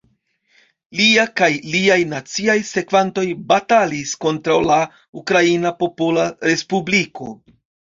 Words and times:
Lia 0.99 1.25
kaj 1.41 1.49
liaj 1.75 1.99
naciaj 2.15 2.57
sekvantoj 2.71 3.27
batalis 3.53 4.17
kontraŭ 4.29 4.59
la 4.73 4.83
Ukraina 5.25 5.79
Popola 5.85 6.31
Respubliko. 6.53 7.35